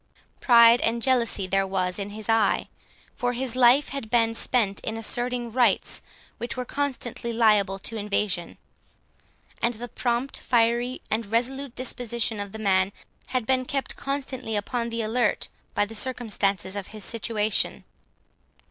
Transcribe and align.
Pride 0.39 0.81
and 0.81 0.99
jealousy 0.99 1.45
there 1.45 1.67
was 1.67 1.99
in 1.99 2.09
his 2.09 2.27
eye, 2.27 2.69
for 3.15 3.33
his 3.33 3.55
life 3.55 3.89
had 3.89 4.09
been 4.09 4.33
spent 4.33 4.79
in 4.79 4.97
asserting 4.97 5.51
rights 5.51 6.01
which 6.39 6.57
were 6.57 6.65
constantly 6.65 7.31
liable 7.31 7.77
to 7.77 7.97
invasion; 7.97 8.57
and 9.61 9.75
the 9.75 9.87
prompt, 9.87 10.39
fiery, 10.39 11.03
and 11.11 11.27
resolute 11.27 11.75
disposition 11.75 12.39
of 12.39 12.51
the 12.51 12.57
man, 12.57 12.91
had 13.27 13.45
been 13.45 13.63
kept 13.63 13.95
constantly 13.95 14.55
upon 14.55 14.89
the 14.89 15.03
alert 15.03 15.49
by 15.75 15.85
the 15.85 15.93
circumstances 15.93 16.75
of 16.75 16.87
his 16.87 17.03
situation. 17.05 17.83